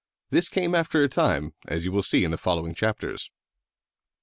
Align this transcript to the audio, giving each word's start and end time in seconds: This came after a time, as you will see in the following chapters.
This 0.31 0.49
came 0.49 0.73
after 0.73 1.03
a 1.03 1.07
time, 1.07 1.53
as 1.67 1.85
you 1.85 1.91
will 1.91 2.01
see 2.01 2.23
in 2.23 2.31
the 2.31 2.37
following 2.37 2.73
chapters. 2.73 3.29